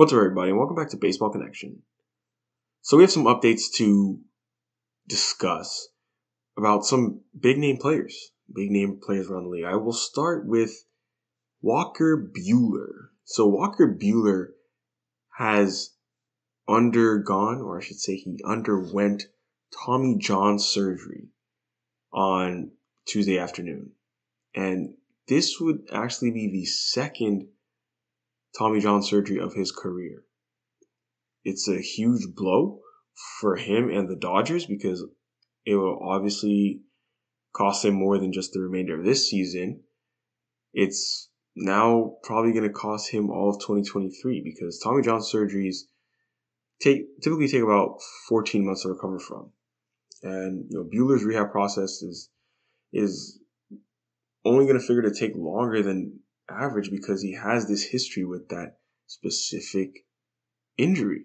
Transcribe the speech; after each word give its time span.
What's 0.00 0.14
up, 0.14 0.16
everybody, 0.16 0.48
and 0.48 0.56
welcome 0.58 0.76
back 0.76 0.88
to 0.92 0.96
Baseball 0.96 1.28
Connection. 1.28 1.82
So, 2.80 2.96
we 2.96 3.02
have 3.02 3.10
some 3.10 3.26
updates 3.26 3.70
to 3.74 4.18
discuss 5.06 5.90
about 6.56 6.86
some 6.86 7.20
big 7.38 7.58
name 7.58 7.76
players, 7.76 8.30
big 8.50 8.70
name 8.70 8.98
players 9.02 9.28
around 9.28 9.42
the 9.42 9.50
league. 9.50 9.66
I 9.66 9.76
will 9.76 9.92
start 9.92 10.46
with 10.46 10.72
Walker 11.60 12.16
Buehler. 12.16 13.10
So, 13.24 13.46
Walker 13.46 13.94
Buehler 13.94 14.52
has 15.36 15.90
undergone, 16.66 17.60
or 17.60 17.76
I 17.76 17.84
should 17.84 18.00
say, 18.00 18.16
he 18.16 18.40
underwent 18.42 19.24
Tommy 19.84 20.16
John 20.16 20.58
surgery 20.58 21.28
on 22.10 22.70
Tuesday 23.04 23.38
afternoon. 23.38 23.90
And 24.54 24.94
this 25.28 25.60
would 25.60 25.90
actually 25.92 26.30
be 26.30 26.50
the 26.50 26.64
second 26.64 27.48
Tommy 28.58 28.80
John 28.80 29.02
surgery 29.02 29.38
of 29.38 29.54
his 29.54 29.72
career. 29.72 30.24
It's 31.44 31.68
a 31.68 31.80
huge 31.80 32.34
blow 32.34 32.80
for 33.40 33.56
him 33.56 33.90
and 33.90 34.08
the 34.08 34.16
Dodgers 34.16 34.66
because 34.66 35.04
it 35.64 35.74
will 35.74 35.98
obviously 36.02 36.82
cost 37.52 37.84
him 37.84 37.94
more 37.94 38.18
than 38.18 38.32
just 38.32 38.52
the 38.52 38.60
remainder 38.60 38.98
of 38.98 39.04
this 39.04 39.28
season. 39.28 39.82
It's 40.72 41.28
now 41.56 42.16
probably 42.22 42.52
going 42.52 42.64
to 42.64 42.70
cost 42.70 43.10
him 43.10 43.30
all 43.30 43.50
of 43.50 43.60
2023 43.60 44.42
because 44.44 44.78
Tommy 44.78 45.02
John 45.02 45.20
surgeries 45.20 45.78
take 46.80 47.20
typically 47.22 47.48
take 47.48 47.62
about 47.62 47.98
14 48.28 48.64
months 48.64 48.82
to 48.82 48.90
recover 48.90 49.18
from. 49.18 49.52
And 50.22 50.66
you 50.70 50.78
know 50.78 50.84
Buehler's 50.84 51.24
rehab 51.24 51.50
process 51.50 52.02
is 52.02 52.30
is 52.92 53.38
only 54.44 54.66
going 54.66 54.78
to 54.78 54.86
figure 54.86 55.02
to 55.02 55.14
take 55.14 55.32
longer 55.36 55.82
than 55.82 56.20
average 56.50 56.90
because 56.90 57.22
he 57.22 57.34
has 57.34 57.66
this 57.66 57.84
history 57.84 58.24
with 58.24 58.48
that 58.48 58.78
specific 59.06 60.04
injury. 60.76 61.24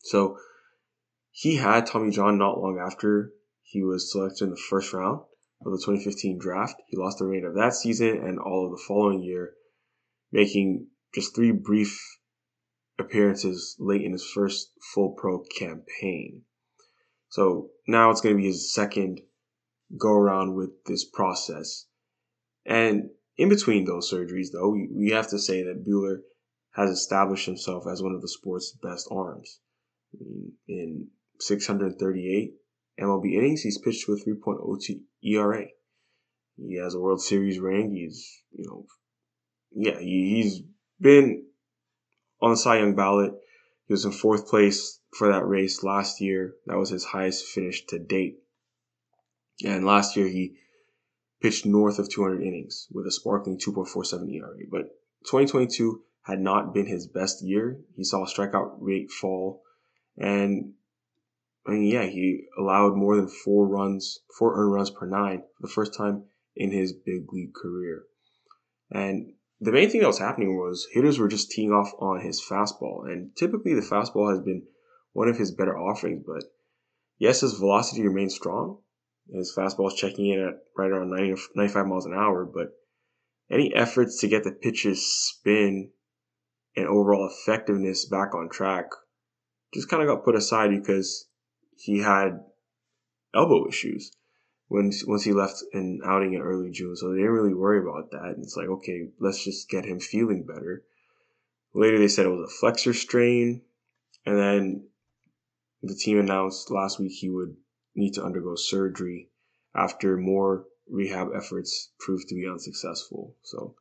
So 0.00 0.38
he 1.30 1.56
had 1.56 1.86
Tommy 1.86 2.10
John 2.10 2.38
not 2.38 2.58
long 2.58 2.78
after 2.84 3.32
he 3.62 3.82
was 3.82 4.10
selected 4.10 4.44
in 4.44 4.50
the 4.50 4.56
first 4.56 4.92
round 4.92 5.20
of 5.64 5.72
the 5.72 5.78
2015 5.78 6.38
draft. 6.38 6.76
He 6.88 6.96
lost 6.96 7.18
the 7.18 7.26
remainder 7.26 7.50
of 7.50 7.56
that 7.56 7.74
season 7.74 8.08
and 8.08 8.38
all 8.38 8.66
of 8.66 8.72
the 8.72 8.84
following 8.86 9.22
year, 9.22 9.54
making 10.32 10.88
just 11.14 11.34
three 11.34 11.52
brief 11.52 11.98
appearances 12.98 13.76
late 13.78 14.02
in 14.02 14.12
his 14.12 14.28
first 14.34 14.72
full 14.94 15.14
pro 15.16 15.42
campaign. 15.58 16.42
So 17.28 17.70
now 17.86 18.10
it's 18.10 18.20
going 18.20 18.34
to 18.34 18.40
be 18.40 18.48
his 18.48 18.74
second 18.74 19.20
go 19.96 20.12
around 20.12 20.54
with 20.54 20.70
this 20.84 21.04
process. 21.04 21.86
And 22.66 23.10
in 23.40 23.48
between 23.48 23.86
those 23.86 24.12
surgeries, 24.12 24.48
though, 24.52 24.68
we, 24.68 25.12
have 25.12 25.30
to 25.30 25.38
say 25.38 25.62
that 25.62 25.82
Buehler 25.82 26.18
has 26.72 26.90
established 26.90 27.46
himself 27.46 27.84
as 27.90 28.02
one 28.02 28.14
of 28.14 28.20
the 28.20 28.28
sport's 28.28 28.76
best 28.82 29.08
arms. 29.10 29.60
In 30.68 31.08
638 31.38 32.52
MLB 33.00 33.32
innings, 33.32 33.62
he's 33.62 33.78
pitched 33.78 34.06
with 34.08 34.26
3.02 34.26 35.00
ERA. 35.24 35.64
He 36.58 36.76
has 36.76 36.94
a 36.94 37.00
World 37.00 37.22
Series 37.22 37.58
ring. 37.58 37.94
He's, 37.94 38.42
you 38.52 38.66
know, 38.68 38.84
yeah, 39.72 39.98
he, 39.98 40.42
he's 40.42 40.60
been 41.00 41.46
on 42.42 42.50
the 42.50 42.58
Cy 42.58 42.80
Young 42.80 42.94
ballot. 42.94 43.32
He 43.86 43.94
was 43.94 44.04
in 44.04 44.12
fourth 44.12 44.48
place 44.48 45.00
for 45.16 45.32
that 45.32 45.46
race 45.46 45.82
last 45.82 46.20
year. 46.20 46.56
That 46.66 46.76
was 46.76 46.90
his 46.90 47.06
highest 47.06 47.46
finish 47.46 47.86
to 47.86 47.98
date. 47.98 48.36
And 49.64 49.86
last 49.86 50.14
year 50.14 50.28
he 50.28 50.56
pitched 51.40 51.66
north 51.66 51.98
of 51.98 52.08
200 52.08 52.42
innings 52.42 52.88
with 52.92 53.06
a 53.06 53.12
sparkling 53.12 53.58
2.47 53.58 54.34
ERA. 54.34 54.56
But 54.70 54.82
2022 55.24 56.02
had 56.22 56.40
not 56.40 56.74
been 56.74 56.86
his 56.86 57.06
best 57.06 57.42
year. 57.42 57.80
He 57.96 58.04
saw 58.04 58.26
strikeout 58.26 58.76
rate 58.78 59.10
fall, 59.10 59.62
and 60.16 60.74
I 61.66 61.72
mean, 61.72 61.84
yeah, 61.84 62.04
he 62.04 62.46
allowed 62.58 62.96
more 62.96 63.16
than 63.16 63.28
four 63.28 63.66
runs, 63.66 64.20
four 64.38 64.54
earned 64.56 64.72
runs 64.72 64.90
per 64.90 65.06
nine 65.06 65.42
for 65.56 65.62
the 65.62 65.72
first 65.72 65.94
time 65.94 66.24
in 66.56 66.72
his 66.72 66.92
big 66.92 67.32
league 67.32 67.54
career. 67.54 68.04
And 68.90 69.34
the 69.60 69.72
main 69.72 69.90
thing 69.90 70.00
that 70.00 70.06
was 70.06 70.18
happening 70.18 70.56
was 70.56 70.88
hitters 70.92 71.18
were 71.18 71.28
just 71.28 71.50
teeing 71.50 71.70
off 71.70 71.92
on 71.98 72.20
his 72.20 72.42
fastball, 72.42 73.10
and 73.10 73.36
typically 73.36 73.74
the 73.74 73.82
fastball 73.82 74.30
has 74.30 74.40
been 74.40 74.66
one 75.12 75.28
of 75.28 75.36
his 75.36 75.52
better 75.52 75.78
offerings. 75.78 76.24
But 76.26 76.44
yes, 77.18 77.42
his 77.42 77.58
velocity 77.58 78.02
remains 78.02 78.34
strong, 78.34 78.78
his 79.38 79.54
fastball 79.56 79.88
is 79.88 79.94
checking 79.94 80.26
in 80.26 80.40
at 80.40 80.54
right 80.76 80.90
around 80.90 81.10
90, 81.10 81.40
95 81.54 81.86
miles 81.86 82.06
an 82.06 82.14
hour, 82.14 82.44
but 82.44 82.72
any 83.50 83.74
efforts 83.74 84.20
to 84.20 84.28
get 84.28 84.44
the 84.44 84.52
pitch's 84.52 85.04
spin 85.04 85.90
and 86.76 86.86
overall 86.86 87.28
effectiveness 87.30 88.06
back 88.06 88.34
on 88.34 88.48
track 88.48 88.86
just 89.74 89.88
kind 89.88 90.02
of 90.02 90.08
got 90.08 90.24
put 90.24 90.34
aside 90.34 90.70
because 90.70 91.26
he 91.76 91.98
had 91.98 92.40
elbow 93.34 93.68
issues 93.68 94.12
when 94.68 94.92
once 95.06 95.24
he 95.24 95.32
left 95.32 95.62
an 95.72 96.00
outing 96.04 96.34
in 96.34 96.40
early 96.40 96.70
June. 96.70 96.96
So 96.96 97.10
they 97.10 97.18
didn't 97.18 97.32
really 97.32 97.54
worry 97.54 97.80
about 97.80 98.10
that. 98.12 98.34
And 98.34 98.44
it's 98.44 98.56
like, 98.56 98.68
okay, 98.68 99.08
let's 99.18 99.44
just 99.44 99.68
get 99.68 99.84
him 99.84 100.00
feeling 100.00 100.44
better. 100.44 100.84
Later 101.74 101.98
they 101.98 102.08
said 102.08 102.26
it 102.26 102.30
was 102.30 102.50
a 102.50 102.58
flexor 102.60 102.92
strain, 102.94 103.62
and 104.26 104.38
then 104.38 104.88
the 105.82 105.94
team 105.94 106.18
announced 106.18 106.70
last 106.70 106.98
week 106.98 107.12
he 107.12 107.30
would 107.30 107.56
need 107.94 108.14
to 108.14 108.24
undergo 108.24 108.54
surgery 108.54 109.28
after 109.74 110.16
more 110.16 110.64
rehab 110.88 111.28
efforts 111.36 111.90
proved 111.98 112.28
to 112.28 112.34
be 112.34 112.48
unsuccessful. 112.48 113.34
So, 113.42 113.74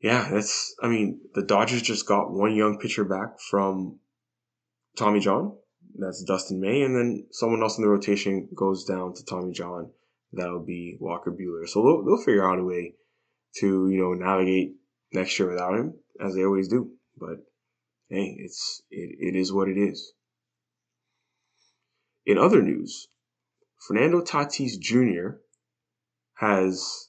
yeah, 0.00 0.28
that's, 0.30 0.74
I 0.82 0.88
mean, 0.88 1.20
the 1.34 1.42
Dodgers 1.42 1.82
just 1.82 2.06
got 2.06 2.32
one 2.32 2.54
young 2.54 2.78
pitcher 2.78 3.04
back 3.04 3.40
from 3.40 3.98
Tommy 4.96 5.20
John. 5.20 5.56
That's 5.98 6.22
Dustin 6.24 6.60
May. 6.60 6.82
And 6.82 6.94
then 6.94 7.26
someone 7.30 7.62
else 7.62 7.78
in 7.78 7.84
the 7.84 7.90
rotation 7.90 8.48
goes 8.54 8.84
down 8.84 9.14
to 9.14 9.24
Tommy 9.24 9.52
John. 9.52 9.90
That'll 10.32 10.64
be 10.64 10.98
Walker 11.00 11.32
Buehler. 11.32 11.68
So 11.68 11.82
they'll, 11.82 12.04
they'll 12.04 12.24
figure 12.24 12.48
out 12.48 12.58
a 12.58 12.64
way 12.64 12.94
to, 13.60 13.88
you 13.88 13.98
know, 13.98 14.12
navigate 14.12 14.76
next 15.12 15.38
year 15.38 15.48
without 15.48 15.78
him, 15.78 15.94
as 16.20 16.34
they 16.34 16.44
always 16.44 16.68
do. 16.68 16.90
But 17.18 17.38
hey, 18.10 18.36
it's, 18.38 18.82
it, 18.90 19.34
it 19.34 19.38
is 19.38 19.52
what 19.52 19.68
it 19.68 19.78
is. 19.78 20.12
In 22.26 22.38
other 22.38 22.60
news, 22.60 23.06
Fernando 23.78 24.20
Tatis 24.20 24.80
Jr. 24.80 25.38
has, 26.34 27.08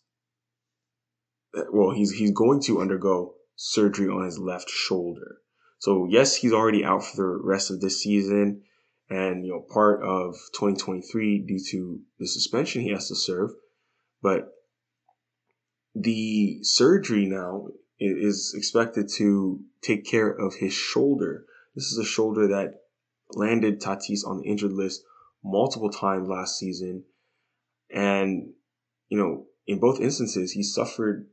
uh, 1.58 1.64
well, 1.74 1.90
he's, 1.90 2.12
he's 2.12 2.32
going 2.32 2.62
to 2.62 2.80
undergo 2.80 3.34
surgery 3.56 4.08
on 4.08 4.24
his 4.24 4.38
left 4.38 4.70
shoulder. 4.70 5.38
So 5.80 6.08
yes, 6.08 6.36
he's 6.36 6.54
already 6.54 6.86
out 6.86 7.04
for 7.04 7.18
the 7.18 7.40
rest 7.44 7.72
of 7.72 7.82
this 7.82 8.04
season 8.04 8.62
and, 9.10 9.44
you 9.44 9.54
know, 9.54 9.62
part 9.62 10.04
of 10.04 10.36
2023 10.54 11.40
due 11.48 11.60
to 11.72 12.02
the 12.20 12.28
suspension 12.28 12.84
he 12.84 12.92
has 12.92 13.08
to 13.08 13.16
serve. 13.16 13.52
But 14.22 14.54
the 15.96 16.60
surgery 16.62 17.26
now 17.26 17.70
is 18.00 18.54
expected 18.56 19.10
to 19.16 19.62
take 19.82 20.06
care 20.06 20.30
of 20.30 20.56
his 20.56 20.74
shoulder. 20.74 21.46
This 21.74 21.86
is 21.86 21.98
a 21.98 22.06
shoulder 22.06 22.48
that 22.50 22.82
landed 23.34 23.82
Tatis 23.82 24.26
on 24.26 24.40
the 24.40 24.46
injured 24.46 24.74
list 24.74 25.04
multiple 25.44 25.90
times 25.90 26.28
last 26.28 26.58
season. 26.58 27.04
And, 27.90 28.54
you 29.10 29.18
know, 29.18 29.46
in 29.66 29.80
both 29.80 30.00
instances, 30.00 30.52
he 30.52 30.64
suffered 30.64 31.28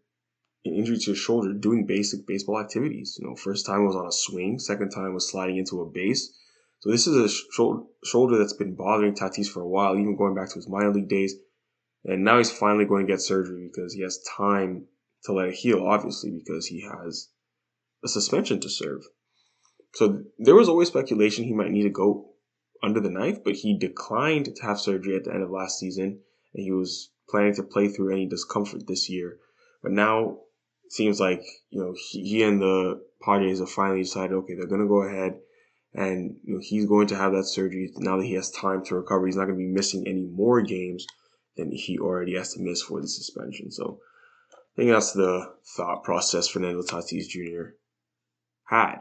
an 0.65 0.75
injury 0.75 0.99
to 0.99 1.11
his 1.11 1.19
shoulder 1.19 1.53
doing 1.53 1.87
basic 1.87 2.27
baseball 2.27 2.61
activities. 2.61 3.19
You 3.21 3.29
know, 3.29 3.37
first 3.37 3.67
time 3.67 3.85
was 3.85 3.97
on 3.97 4.07
a 4.07 4.13
swing, 4.13 4.59
second 4.59 4.91
time 4.91 5.15
was 5.15 5.31
sliding 5.31 5.59
into 5.59 5.81
a 5.81 5.87
base. 5.87 6.33
So 6.81 6.91
this 6.91 7.07
is 7.07 7.17
a 7.17 7.29
sh- 7.29 7.71
shoulder 8.05 8.39
that's 8.39 8.53
been 8.53 8.75
bothering 8.75 9.15
Tatis 9.15 9.49
for 9.49 9.61
a 9.61 9.69
while, 9.69 9.97
even 9.97 10.17
going 10.17 10.35
back 10.35 10.49
to 10.51 10.57
his 10.57 10.69
minor 10.69 10.93
league 10.93 11.09
days. 11.09 11.35
And 12.05 12.25
now 12.25 12.39
he's 12.39 12.53
finally 12.53 12.85
going 12.85 13.07
to 13.07 13.13
get 13.13 13.23
surgery 13.23 13.71
because 13.73 13.95
he 13.95 14.03
has 14.03 14.23
time 14.37 14.87
to 15.25 15.33
let 15.33 15.49
it 15.49 15.55
heal, 15.55 15.87
obviously, 15.87 16.31
because 16.31 16.67
he 16.67 16.83
has 16.83 17.31
a 18.05 18.09
suspension 18.09 18.61
to 18.61 18.69
serve. 18.69 19.03
So 19.95 20.25
there 20.39 20.57
was 20.57 20.69
always 20.69 20.89
speculation 20.89 21.45
he 21.45 21.53
might 21.53 21.71
need 21.71 21.85
to 21.85 21.91
go 21.91 22.31
under 22.83 23.01
the 23.01 23.11
knife, 23.11 23.45
but 23.45 23.55
he 23.55 23.79
declined 23.79 24.55
to 24.57 24.63
have 24.63 24.81
surgery 24.81 25.17
at 25.17 25.25
the 25.25 25.33
end 25.33 25.43
of 25.43 25.51
last 25.51 25.79
season, 25.79 26.21
and 26.53 26.65
he 26.65 26.73
was 26.73 27.11
planning 27.29 27.55
to 27.55 27.63
play 27.63 27.89
through 27.89 28.13
any 28.13 28.27
discomfort 28.27 28.87
this 28.87 29.09
year. 29.09 29.39
But 29.83 29.93
now 29.93 30.39
it 30.85 30.93
seems 30.93 31.21
like 31.21 31.43
you 31.71 31.81
know 31.81 31.95
he, 31.97 32.43
and 32.43 32.61
the 32.61 33.03
Padres 33.23 33.61
have 33.61 33.71
finally 33.71 34.03
decided, 34.03 34.35
okay, 34.35 34.55
they're 34.55 34.67
going 34.67 34.83
to 34.83 34.89
go 34.89 35.03
ahead, 35.03 35.39
and 35.95 36.37
you 36.43 36.55
know 36.55 36.61
he's 36.61 36.87
going 36.87 37.07
to 37.09 37.17
have 37.17 37.33
that 37.33 37.45
surgery 37.45 37.91
now 37.97 38.17
that 38.17 38.27
he 38.27 38.35
has 38.35 38.51
time 38.51 38.85
to 38.87 38.97
recover. 38.97 39.27
He's 39.27 39.37
not 39.37 39.47
going 39.47 39.59
to 39.59 39.65
be 39.65 39.73
missing 39.73 40.05
any 40.07 40.27
more 40.27 40.61
games 40.61 41.07
than 41.57 41.71
he 41.71 41.99
already 41.99 42.37
has 42.37 42.53
to 42.55 42.61
miss 42.61 42.83
for 42.83 43.01
the 43.01 43.07
suspension. 43.07 43.71
So 43.71 44.01
I 44.53 44.77
think 44.77 44.91
that's 44.91 45.13
the 45.13 45.55
thought 45.77 46.03
process 46.03 46.49
Fernando 46.49 46.83
Tatis 46.83 47.29
Jr. 47.29 47.77
had. 48.65 48.97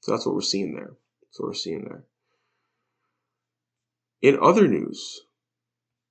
So 0.00 0.12
that's 0.12 0.26
what 0.26 0.34
we're 0.34 0.40
seeing 0.40 0.74
there. 0.74 0.96
That's 1.22 1.40
what 1.40 1.48
we're 1.48 1.54
seeing 1.54 1.84
there. 1.84 2.04
In 4.22 4.38
other 4.42 4.66
news, 4.66 5.20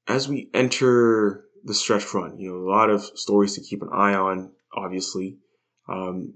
as 0.08 0.28
we 0.28 0.50
enter 0.54 1.46
the 1.64 1.74
stretch 1.74 2.14
run, 2.14 2.40
you 2.40 2.50
know, 2.50 2.58
a 2.58 2.70
lot 2.70 2.90
of 2.90 3.04
stories 3.04 3.56
to 3.56 3.62
keep 3.62 3.82
an 3.82 3.90
eye 3.92 4.14
on, 4.14 4.52
obviously. 4.74 5.38
Um, 5.88 6.36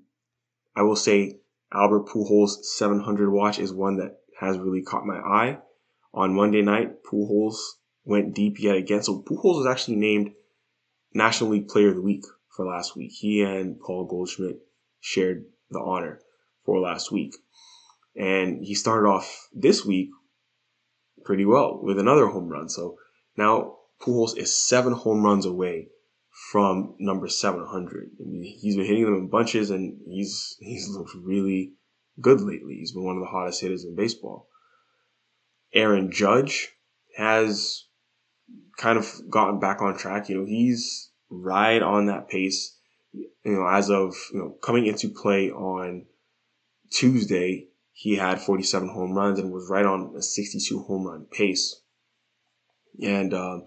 I 0.76 0.84
will 0.84 0.96
say 0.96 1.40
Albert 1.72 2.08
Pujols 2.08 2.64
700 2.64 3.32
watch 3.32 3.60
is 3.60 3.74
one 3.74 3.98
that 3.98 4.18
has 4.40 4.58
really 4.58 4.82
caught 4.82 5.06
my 5.06 5.18
eye. 5.18 5.60
On 6.14 6.36
Monday 6.36 6.62
night, 6.62 7.04
Pujols 7.04 7.58
went 8.06 8.36
deep 8.36 8.60
yet 8.60 8.76
again. 8.76 9.02
So 9.02 9.22
Pujols 9.22 9.58
was 9.58 9.68
actually 9.68 9.98
named 9.98 10.34
National 11.14 11.52
League 11.52 11.68
Player 11.68 11.90
of 11.90 11.96
the 11.96 12.02
Week 12.02 12.24
for 12.56 12.66
last 12.66 12.96
week. 12.96 13.12
He 13.12 13.42
and 13.42 13.80
Paul 13.80 14.06
Goldschmidt 14.06 14.60
shared 15.00 15.46
the 15.72 15.80
honor 15.80 16.20
for 16.65 16.80
last 16.80 17.12
week. 17.12 17.36
And 18.15 18.63
he 18.63 18.75
started 18.75 19.07
off 19.07 19.50
this 19.54 19.86
week 19.86 20.10
pretty 21.24 21.45
well 21.45 21.80
with 21.81 22.00
another 22.00 22.27
home 22.27 22.50
run. 22.50 22.69
So 22.69 22.98
now 23.38 23.77
Pujols 24.01 24.38
is 24.38 24.68
seven 24.68 24.94
home 24.94 25.24
runs 25.24 25.45
away 25.45 25.88
from 26.51 26.95
number 27.00 27.27
700. 27.27 28.12
I 28.19 28.24
mean, 28.24 28.44
he's 28.44 28.75
been 28.75 28.86
hitting 28.86 29.06
them 29.06 29.15
in 29.15 29.30
bunches 29.30 29.69
and 29.69 30.00
he's, 30.06 30.57
he's 30.60 30.89
looked 30.89 31.15
really 31.15 31.74
good 32.19 32.42
lately. 32.42 32.75
He's 32.75 32.92
been 32.92 33.04
one 33.04 33.18
of 33.18 33.21
the 33.21 33.30
hottest 33.30 33.62
hitters 33.62 33.86
in 33.86 33.95
baseball. 33.95 34.48
Aaron 35.74 36.12
Judge 36.12 36.69
has 37.16 37.86
kind 38.77 38.98
of 38.98 39.12
gotten 39.30 39.59
back 39.59 39.81
on 39.81 39.98
track. 39.98 40.30
You 40.30 40.39
know, 40.39 40.45
he's 40.45 41.12
right 41.30 41.81
on 41.81 42.07
that 42.07 42.30
pace. 42.30 42.77
You 43.12 43.30
know, 43.44 43.68
as 43.68 43.89
of, 43.89 44.16
you 44.31 44.39
know, 44.39 44.57
coming 44.62 44.88
into 44.88 45.09
play 45.09 45.51
on 45.51 46.06
Tuesday, 46.94 47.68
he 47.92 48.16
had 48.16 48.40
47 48.40 48.90
home 48.90 49.13
runs 49.13 49.40
and 49.40 49.51
was 49.51 49.69
right 49.69 49.86
on 49.86 50.13
a 50.16 50.22
62 50.22 50.84
home 50.84 51.07
run 51.07 51.25
pace. 51.25 51.81
And, 53.01 53.34
um, 53.34 53.66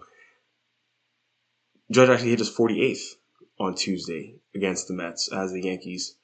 Judge 1.91 2.09
actually 2.09 2.31
hit 2.31 2.39
his 2.39 2.49
48th 2.49 3.15
on 3.59 3.75
Tuesday 3.75 4.35
against 4.55 4.87
the 4.87 4.93
Mets 4.93 5.31
as 5.31 5.51
the 5.51 5.61
Yankees 5.61 6.15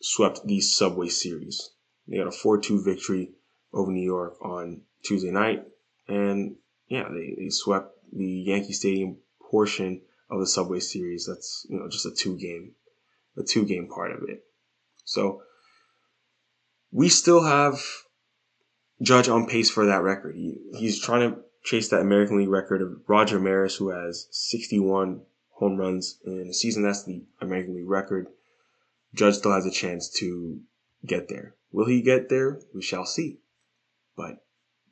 swept 0.00 0.46
the 0.46 0.60
Subway 0.60 1.08
Series. 1.08 1.70
They 2.06 2.18
got 2.18 2.26
a 2.26 2.30
4-2 2.30 2.84
victory 2.84 3.32
over 3.72 3.90
New 3.90 4.04
York 4.04 4.36
on 4.42 4.82
Tuesday 5.02 5.30
night. 5.30 5.66
And 6.08 6.56
yeah, 6.88 7.08
they, 7.10 7.34
they 7.38 7.50
swept 7.50 7.94
the 8.12 8.24
Yankee 8.24 8.72
Stadium 8.72 9.18
portion 9.50 10.02
of 10.30 10.40
the 10.40 10.46
Subway 10.46 10.80
Series. 10.80 11.26
That's, 11.26 11.66
you 11.68 11.78
know, 11.78 11.88
just 11.88 12.06
a 12.06 12.10
two 12.10 12.36
game, 12.36 12.72
a 13.36 13.42
two 13.42 13.64
game 13.64 13.88
part 13.88 14.12
of 14.12 14.28
it. 14.28 14.44
So 15.04 15.42
we 16.90 17.08
still 17.08 17.44
have 17.44 17.80
Judge 19.00 19.28
on 19.28 19.46
pace 19.46 19.70
for 19.70 19.86
that 19.86 20.02
record. 20.02 20.34
He, 20.36 20.58
he's 20.74 21.00
trying 21.00 21.30
to 21.30 21.40
chase 21.62 21.88
that 21.90 22.00
American 22.00 22.38
League 22.38 22.48
record 22.48 22.82
of 22.82 23.02
Roger 23.06 23.38
Maris, 23.38 23.76
who 23.76 23.90
has 23.90 24.26
61 24.30 25.22
home 25.50 25.76
runs 25.76 26.18
in 26.24 26.48
a 26.50 26.54
season. 26.54 26.82
That's 26.82 27.04
the 27.04 27.24
American 27.40 27.74
League 27.74 27.88
record. 27.88 28.28
Judge 29.14 29.36
still 29.36 29.52
has 29.52 29.66
a 29.66 29.70
chance 29.70 30.08
to 30.18 30.60
get 31.06 31.28
there. 31.28 31.54
Will 31.72 31.86
he 31.86 32.02
get 32.02 32.28
there? 32.28 32.60
We 32.74 32.82
shall 32.82 33.04
see. 33.04 33.40
But 34.16 34.44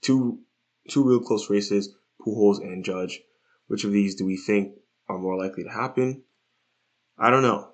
two 0.02 0.40
two 0.88 1.04
real 1.04 1.20
close 1.20 1.50
races, 1.50 1.94
Pujols 2.20 2.60
and 2.60 2.84
Judge. 2.84 3.20
Which 3.66 3.84
of 3.84 3.92
these 3.92 4.14
do 4.14 4.24
we 4.24 4.36
think 4.36 4.74
are 5.08 5.18
more 5.18 5.36
likely 5.36 5.64
to 5.64 5.70
happen? 5.70 6.22
I 7.18 7.30
don't 7.30 7.42
know. 7.42 7.72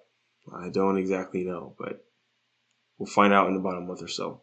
I 0.53 0.71
don't 0.71 0.97
exactly 0.97 1.45
know, 1.45 1.75
but 1.79 2.05
we'll 3.03 3.11
find 3.11 3.33
out 3.33 3.49
in 3.49 3.57
about 3.57 3.79
a 3.79 3.81
month 3.81 4.01
or 4.01 4.07
so. 4.07 4.43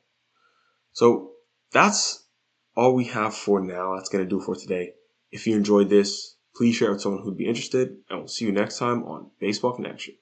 So 0.92 1.32
that's 1.72 2.28
all 2.76 2.94
we 2.94 3.06
have 3.06 3.34
for 3.34 3.62
now. 3.62 3.96
That's 3.96 4.10
going 4.10 4.24
to 4.24 4.30
do 4.30 4.42
for 4.42 4.54
today. 4.54 4.92
If 5.32 5.48
you 5.48 5.56
enjoyed 5.56 5.90
this, 5.90 6.36
please 6.54 6.76
share 6.76 6.90
it 6.90 6.94
with 6.94 7.02
someone 7.02 7.24
who'd 7.24 7.38
be 7.38 7.48
interested, 7.48 7.96
and 8.10 8.20
we'll 8.20 8.28
see 8.28 8.44
you 8.44 8.52
next 8.52 8.78
time 8.78 9.04
on 9.04 9.32
Baseball 9.40 9.72
Connection. 9.72 10.16